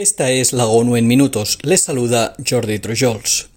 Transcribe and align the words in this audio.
Esta 0.00 0.30
es 0.30 0.54
la 0.54 0.64
ONU 0.64 0.96
en 0.96 1.06
minutos. 1.06 1.58
Les 1.60 1.82
saluda 1.82 2.34
Jordi 2.48 2.78
Trujols. 2.78 3.50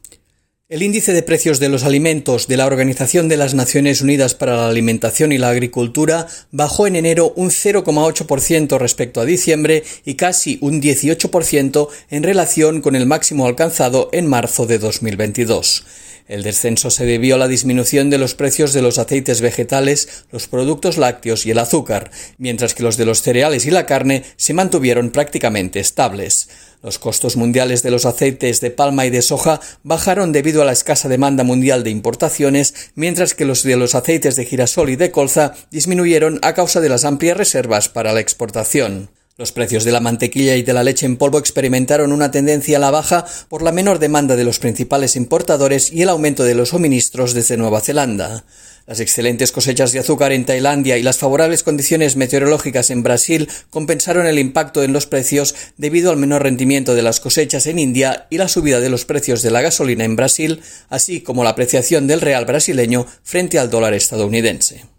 El 0.67 0.83
índice 0.83 1.13
de 1.13 1.23
precios 1.23 1.61
de 1.61 1.69
los 1.69 1.85
alimentos 1.85 2.49
de 2.49 2.57
la 2.57 2.65
Organización 2.65 3.29
de 3.29 3.37
las 3.37 3.53
Naciones 3.53 4.01
Unidas 4.01 4.35
para 4.35 4.57
la 4.57 4.67
Alimentación 4.67 5.31
y 5.31 5.37
la 5.37 5.47
Agricultura 5.47 6.27
bajó 6.51 6.85
en 6.85 6.97
enero 6.97 7.31
un 7.37 7.49
0,8% 7.49 8.77
respecto 8.77 9.21
a 9.21 9.25
diciembre 9.25 9.85
y 10.03 10.15
casi 10.15 10.57
un 10.59 10.81
18% 10.81 11.87
en 12.09 12.23
relación 12.23 12.81
con 12.81 12.97
el 12.97 13.05
máximo 13.05 13.45
alcanzado 13.45 14.09
en 14.11 14.27
marzo 14.27 14.65
de 14.65 14.79
2022. 14.79 15.85
El 16.27 16.43
descenso 16.43 16.89
se 16.89 17.05
debió 17.05 17.35
a 17.35 17.37
la 17.37 17.49
disminución 17.49 18.09
de 18.09 18.17
los 18.17 18.33
precios 18.33 18.71
de 18.71 18.81
los 18.81 18.97
aceites 18.97 19.41
vegetales, 19.41 20.25
los 20.31 20.47
productos 20.47 20.97
lácteos 20.97 21.45
y 21.45 21.51
el 21.51 21.59
azúcar, 21.59 22.11
mientras 22.37 22.73
que 22.73 22.83
los 22.83 22.95
de 22.95 23.05
los 23.05 23.21
cereales 23.21 23.65
y 23.65 23.71
la 23.71 23.85
carne 23.85 24.23
se 24.37 24.53
mantuvieron 24.53 25.09
prácticamente 25.09 25.81
estables. 25.81 26.47
Los 26.81 26.97
costos 26.97 27.35
mundiales 27.35 27.83
de 27.83 27.91
los 27.91 28.05
aceites 28.05 28.61
de 28.61 28.71
palma 28.71 29.05
y 29.05 29.09
de 29.09 29.21
soja 29.21 29.59
bajaron 29.83 30.31
debido 30.31 30.61
a 30.61 30.65
la 30.65 30.71
escasa 30.71 31.09
demanda 31.09 31.43
mundial 31.43 31.83
de 31.83 31.89
importaciones, 31.89 32.91
mientras 32.95 33.33
que 33.33 33.45
los 33.45 33.63
de 33.63 33.75
los 33.75 33.95
aceites 33.95 34.35
de 34.35 34.45
girasol 34.45 34.89
y 34.89 34.95
de 34.95 35.11
colza 35.11 35.53
disminuyeron 35.71 36.39
a 36.41 36.53
causa 36.53 36.79
de 36.79 36.89
las 36.89 37.05
amplias 37.05 37.37
reservas 37.37 37.89
para 37.89 38.13
la 38.13 38.19
exportación. 38.21 39.09
Los 39.35 39.51
precios 39.51 39.83
de 39.83 39.91
la 39.91 39.99
mantequilla 39.99 40.55
y 40.57 40.61
de 40.61 40.73
la 40.73 40.83
leche 40.83 41.07
en 41.07 41.17
polvo 41.17 41.39
experimentaron 41.39 42.11
una 42.11 42.29
tendencia 42.29 42.77
a 42.77 42.79
la 42.79 42.91
baja 42.91 43.25
por 43.49 43.63
la 43.63 43.71
menor 43.71 43.97
demanda 43.97 44.35
de 44.35 44.43
los 44.43 44.59
principales 44.59 45.15
importadores 45.15 45.91
y 45.91 46.03
el 46.03 46.09
aumento 46.09 46.43
de 46.43 46.53
los 46.53 46.69
suministros 46.69 47.33
desde 47.33 47.57
Nueva 47.57 47.81
Zelanda. 47.81 48.43
Las 48.85 48.99
excelentes 48.99 49.51
cosechas 49.51 49.91
de 49.91 49.97
azúcar 49.97 50.33
en 50.33 50.45
Tailandia 50.45 50.99
y 50.99 51.03
las 51.03 51.17
favorables 51.17 51.63
condiciones 51.63 52.15
meteorológicas 52.15 52.91
en 52.91 53.01
Brasil 53.01 53.49
compensaron 53.71 54.27
el 54.27 54.37
impacto 54.37 54.83
en 54.83 54.93
los 54.93 55.07
precios 55.07 55.55
debido 55.77 56.11
al 56.11 56.17
menor 56.17 56.43
rendimiento 56.43 56.93
de 56.93 57.01
las 57.01 57.19
cosechas 57.19 57.65
en 57.65 57.79
India 57.79 58.27
y 58.29 58.37
la 58.37 58.47
subida 58.47 58.81
de 58.81 58.89
los 58.89 59.05
precios 59.05 59.41
de 59.41 59.49
la 59.49 59.61
gasolina 59.61 60.03
en 60.03 60.15
Brasil, 60.15 60.61
así 60.89 61.21
como 61.21 61.43
la 61.43 61.51
apreciación 61.51 62.05
del 62.05 62.21
real 62.21 62.45
brasileño 62.45 63.07
frente 63.23 63.57
al 63.57 63.71
dólar 63.71 63.95
estadounidense. 63.95 64.92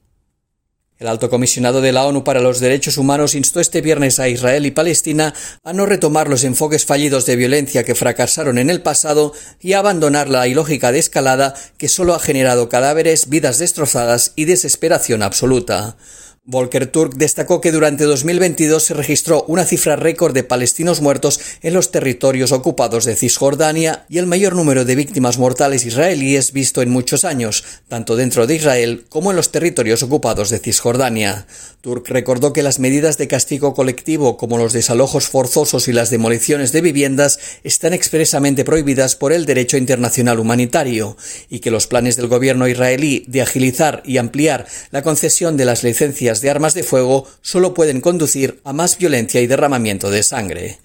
El 1.05 1.11
alto 1.11 1.29
comisionado 1.29 1.83
de 1.83 1.93
la 1.93 2.07
ONU 2.07 2.25
para 2.25 2.41
los 2.41 2.61
Derechos 2.61 2.97
Humanos 2.97 3.35
instó 3.35 3.61
este 3.61 3.83
viernes 3.83 4.19
a 4.19 4.31
Israel 4.31 4.65
y 4.65 4.71
Palestina 4.71 5.35
a 5.63 5.75
no 5.75 5.85
retomar 5.85 6.31
los 6.31 6.45
enfoques 6.45 6.87
fallidos 6.87 7.27
de 7.27 7.37
violencia 7.37 7.85
que 7.85 7.95
fracasaron 7.95 8.57
en 8.57 8.71
el 8.71 8.81
pasado 8.81 9.35
y 9.61 9.75
a 9.75 9.81
abandonar 9.81 10.31
la 10.31 10.49
ilógica 10.49 10.93
de 10.93 11.01
escalada 11.01 11.57
que 11.77 11.89
solo 11.89 12.15
ha 12.15 12.21
generado 12.21 12.71
cadáveres, 12.71 13.29
vidas 13.29 13.59
destrozadas 13.59 14.33
y 14.35 14.47
desesperación 14.47 15.23
absoluta. 15.23 15.99
Volker 16.47 16.87
Turk 16.89 17.15
destacó 17.15 17.63
que 17.63 17.73
durante 17.73 18.05
2022 18.05 18.83
se 18.85 18.93
registró 18.93 19.47
una 19.49 19.65
cifra 19.65 19.97
récord 19.97 20.35
de 20.35 20.45
palestinos 20.45 21.01
muertos 21.01 21.41
en 21.63 21.73
los 21.73 21.91
territorios 21.91 22.53
ocupados 22.53 23.07
de 23.07 23.17
Cisjordania 23.17 24.05
y 24.11 24.19
el 24.19 24.27
mayor 24.27 24.55
número 24.55 24.85
de 24.85 24.95
víctimas 24.95 25.39
mortales 25.39 25.87
israelíes 25.87 26.53
visto 26.53 26.83
en 26.83 26.91
muchos 26.91 27.25
años, 27.25 27.65
tanto 27.89 28.15
dentro 28.15 28.47
de 28.47 28.57
Israel 28.57 29.07
como 29.09 29.31
en 29.31 29.39
los 29.39 29.53
territorios 29.53 30.03
ocupados 30.03 30.51
de 30.51 30.59
Cisjordania. 30.59 31.47
Turk 31.81 32.09
recordó 32.09 32.53
que 32.53 32.63
las 32.63 32.79
medidas 32.79 33.17
de 33.17 33.27
castigo 33.29 33.73
colectivo 33.73 34.37
como 34.37 34.59
los 34.59 34.75
desalojos 34.75 35.29
forzosos 35.29 35.89
y 35.89 35.95
las 35.95 36.11
demoliciones 36.11 36.73
de 36.73 36.83
viviendas 36.83 37.39
están 37.63 37.95
expresamente 37.95 38.65
prohibidas 38.65 39.17
por 39.17 39.33
el 39.33 39.47
derecho 39.47 39.79
internacional 39.79 40.39
humanitario 40.41 41.17
y 41.49 41.61
que 41.61 41.71
los 41.71 41.87
planes 41.87 42.17
del 42.17 42.29
gobierno 42.29 42.69
israelí 42.69 43.25
de 43.29 43.41
agilizar 43.41 44.03
y 44.05 44.19
ampliar 44.19 44.67
la 44.91 45.03
concesión 45.03 45.57
de 45.57 45.65
las 45.65 45.85
licencias 45.85 46.34
de 46.41 46.51
armas 46.51 46.75
de 46.75 46.83
fuego 46.83 47.27
solo 47.43 47.75
pueden 47.75 48.01
conducir 48.01 48.61
a 48.65 48.73
más 48.73 48.99
violencia 48.99 49.41
y 49.41 49.47
derramamiento 49.47 50.11
de 50.11 50.23
sangre. 50.23 50.79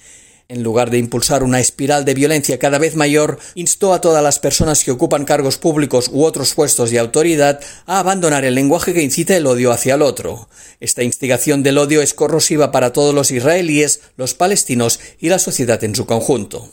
En 0.52 0.64
lugar 0.64 0.90
de 0.90 0.98
impulsar 0.98 1.44
una 1.44 1.60
espiral 1.60 2.06
de 2.06 2.16
violencia 2.16 2.58
cada 2.58 2.80
vez 2.80 2.96
mayor, 2.96 3.38
instó 3.54 3.94
a 3.94 4.02
todas 4.02 4.24
las 4.24 4.40
personas 4.40 4.84
que 4.84 4.90
ocupan 4.90 5.24
cargos 5.24 5.60
públicos 5.60 6.10
u 6.12 6.24
otros 6.24 6.56
puestos 6.56 6.90
de 6.90 6.98
autoridad 6.98 7.60
a 7.86 8.00
abandonar 8.00 8.46
el 8.46 8.56
lenguaje 8.56 8.92
que 8.92 9.04
incita 9.04 9.38
el 9.38 9.46
odio 9.46 9.72
hacia 9.72 9.94
el 9.94 10.02
otro. 10.02 10.50
Esta 10.80 11.04
instigación 11.04 11.62
del 11.62 11.78
odio 11.78 12.02
es 12.02 12.16
corrosiva 12.16 12.72
para 12.72 12.94
todos 12.94 13.14
los 13.14 13.30
israelíes, 13.30 14.02
los 14.18 14.34
palestinos 14.34 15.00
y 15.20 15.30
la 15.30 15.38
sociedad 15.38 15.84
en 15.84 15.94
su 15.94 16.08
conjunto. 16.08 16.68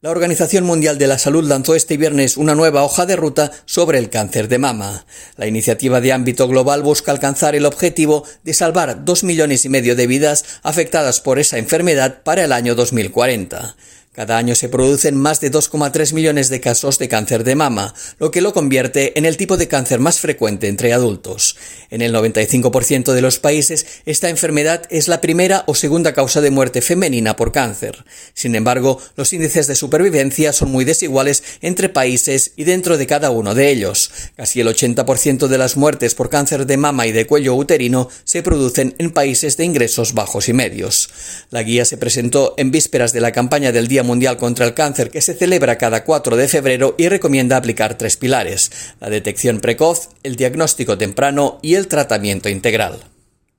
La 0.00 0.10
Organización 0.10 0.62
Mundial 0.62 0.96
de 0.96 1.08
la 1.08 1.18
Salud 1.18 1.42
lanzó 1.42 1.74
este 1.74 1.96
viernes 1.96 2.36
una 2.36 2.54
nueva 2.54 2.84
hoja 2.84 3.04
de 3.04 3.16
ruta 3.16 3.50
sobre 3.64 3.98
el 3.98 4.10
cáncer 4.10 4.46
de 4.46 4.58
mama. 4.58 5.04
La 5.34 5.48
iniciativa 5.48 6.00
de 6.00 6.12
ámbito 6.12 6.46
global 6.46 6.84
busca 6.84 7.10
alcanzar 7.10 7.56
el 7.56 7.66
objetivo 7.66 8.24
de 8.44 8.54
salvar 8.54 9.04
dos 9.04 9.24
millones 9.24 9.64
y 9.64 9.68
medio 9.68 9.96
de 9.96 10.06
vidas 10.06 10.44
afectadas 10.62 11.20
por 11.20 11.40
esa 11.40 11.58
enfermedad 11.58 12.22
para 12.22 12.44
el 12.44 12.52
año 12.52 12.76
2040. 12.76 13.74
Cada 14.18 14.36
año 14.36 14.56
se 14.56 14.68
producen 14.68 15.14
más 15.14 15.40
de 15.40 15.48
2,3 15.48 16.12
millones 16.12 16.48
de 16.48 16.60
casos 16.60 16.98
de 16.98 17.06
cáncer 17.08 17.44
de 17.44 17.54
mama, 17.54 17.94
lo 18.18 18.32
que 18.32 18.40
lo 18.40 18.52
convierte 18.52 19.16
en 19.16 19.24
el 19.24 19.36
tipo 19.36 19.56
de 19.56 19.68
cáncer 19.68 20.00
más 20.00 20.18
frecuente 20.18 20.66
entre 20.66 20.92
adultos. 20.92 21.54
En 21.88 22.02
el 22.02 22.12
95% 22.12 23.12
de 23.12 23.22
los 23.22 23.38
países, 23.38 23.86
esta 24.06 24.28
enfermedad 24.28 24.82
es 24.90 25.06
la 25.06 25.20
primera 25.20 25.62
o 25.68 25.76
segunda 25.76 26.14
causa 26.14 26.40
de 26.40 26.50
muerte 26.50 26.82
femenina 26.82 27.36
por 27.36 27.52
cáncer. 27.52 28.04
Sin 28.34 28.56
embargo, 28.56 29.00
los 29.14 29.32
índices 29.32 29.68
de 29.68 29.76
supervivencia 29.76 30.52
son 30.52 30.72
muy 30.72 30.84
desiguales 30.84 31.44
entre 31.60 31.88
países 31.88 32.54
y 32.56 32.64
dentro 32.64 32.98
de 32.98 33.06
cada 33.06 33.30
uno 33.30 33.54
de 33.54 33.70
ellos. 33.70 34.10
Casi 34.34 34.60
el 34.60 34.66
80% 34.66 35.46
de 35.46 35.58
las 35.58 35.76
muertes 35.76 36.16
por 36.16 36.28
cáncer 36.28 36.66
de 36.66 36.76
mama 36.76 37.06
y 37.06 37.12
de 37.12 37.28
cuello 37.28 37.54
uterino 37.54 38.08
se 38.24 38.42
producen 38.42 38.96
en 38.98 39.12
países 39.12 39.56
de 39.56 39.64
ingresos 39.64 40.12
bajos 40.12 40.48
y 40.48 40.54
medios. 40.54 41.08
La 41.50 41.62
guía 41.62 41.84
se 41.84 41.98
presentó 41.98 42.54
en 42.56 42.72
vísperas 42.72 43.12
de 43.12 43.20
la 43.20 43.30
campaña 43.30 43.70
del 43.70 43.86
Día 43.86 44.02
Mundial 44.08 44.38
contra 44.38 44.64
el 44.64 44.72
Cáncer 44.72 45.10
que 45.10 45.20
se 45.20 45.34
celebra 45.34 45.76
cada 45.76 46.02
4 46.02 46.36
de 46.36 46.48
febrero 46.48 46.94
y 46.96 47.08
recomienda 47.08 47.58
aplicar 47.58 47.98
tres 47.98 48.16
pilares, 48.16 48.70
la 49.00 49.10
detección 49.10 49.60
precoz, 49.60 50.08
el 50.22 50.36
diagnóstico 50.36 50.96
temprano 50.96 51.58
y 51.62 51.74
el 51.74 51.88
tratamiento 51.88 52.48
integral. 52.48 52.98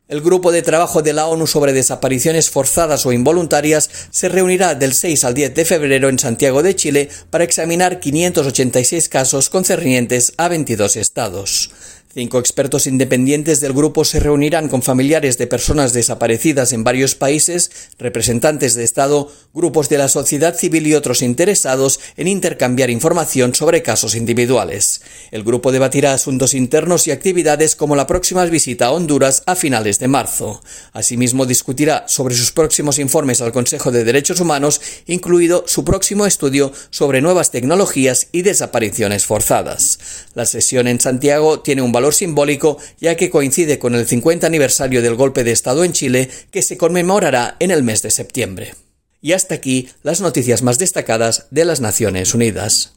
El 0.10 0.22
grupo 0.22 0.52
de 0.52 0.64
trabajo 0.64 1.04
de 1.04 1.14
la 1.14 1.28
ONU 1.28 1.46
sobre 1.46 1.72
desapariciones 1.72 2.50
forzadas 2.50 3.06
o 3.06 3.14
involuntarias 3.14 3.92
se 4.10 4.28
reunirá 4.28 4.74
del 4.74 4.96
6 4.96 5.24
al 5.24 5.36
10 5.36 5.54
de 5.54 5.66
febrero 5.66 6.10
en 6.10 6.18
Santiago 6.18 6.64
de 6.64 6.76
Chile 6.76 7.10
para 7.30 7.44
examinar 7.44 8.00
586 8.00 9.08
casos 9.08 9.52
concernientes 9.52 10.34
a 10.38 10.48
22 10.48 10.96
estados. 10.96 11.70
Cinco 12.12 12.40
expertos 12.40 12.88
independientes 12.88 13.59
del 13.59 13.72
grupo 13.72 14.03
se 14.03 14.20
reunirán 14.20 14.68
con 14.68 14.81
familiares 14.81 15.38
de 15.38 15.46
personas 15.46 15.94
desaparecidas 15.94 16.74
en 16.74 16.84
varios 16.84 17.14
países, 17.14 17.70
representantes 18.00 18.74
de 18.74 18.84
Estado, 18.84 19.31
grupos 19.53 19.90
de 19.90 20.00
la 20.00 20.08
sociedad 20.08 20.58
civil 20.58 20.88
y 20.88 20.96
otros 20.96 21.22
interesados 21.22 22.00
en 22.18 22.28
intercambiar 22.28 22.90
información 22.90 23.53
sobre 23.53 23.84
casos 23.84 24.16
individuales. 24.16 25.02
El 25.30 25.44
grupo 25.44 25.72
debatirá 25.72 26.14
asuntos 26.14 26.56
internos 26.56 27.06
y 27.06 27.12
actividades 27.12 27.75
como 27.75 27.96
la 27.96 28.08
próxima 28.08 28.44
visita 28.46 28.88
a 28.88 28.92
Honduras 28.92 29.44
a 29.46 29.56
finales 29.56 30.00
de 30.00 30.08
marzo. 30.08 30.64
Asimismo, 30.94 31.46
discutirá 31.46 32.08
sobre 32.08 32.34
sus 32.34 32.52
próximos 32.52 32.98
informes 32.98 33.40
al 33.42 33.52
Consejo 33.52 33.92
de 33.92 34.03
Derechos 34.03 34.40
Humanos, 34.40 34.81
incluido 35.06 35.64
su 35.68 35.86
próximo 35.86 36.25
estudio 36.25 36.74
sobre 36.90 37.22
nuevas 37.22 37.52
tecnologías 37.52 38.30
y 38.31 38.42
desapariciones 38.42 39.28
forzadas. 39.28 40.00
La 40.34 40.48
sesión 40.48 40.88
en 40.88 41.00
Santiago 41.00 41.59
tiene 41.59 41.84
un 41.84 41.99
valor 42.00 42.14
simbólico 42.14 42.78
ya 43.02 43.18
que 43.18 43.30
coincide 43.30 43.78
con 43.78 43.94
el 43.94 44.08
50 44.08 44.48
aniversario 44.48 45.02
del 45.02 45.16
golpe 45.16 45.44
de 45.44 45.52
Estado 45.52 45.84
en 45.84 45.92
Chile 45.92 46.30
que 46.50 46.62
se 46.62 46.78
conmemorará 46.78 47.58
en 47.60 47.72
el 47.72 47.84
mes 47.84 48.02
de 48.02 48.10
septiembre. 48.10 48.74
Y 49.22 49.34
hasta 49.34 49.56
aquí 49.56 49.90
las 50.02 50.22
noticias 50.22 50.62
más 50.62 50.80
destacadas 50.80 51.48
de 51.52 51.66
las 51.66 51.82
Naciones 51.82 52.34
Unidas. 52.34 52.88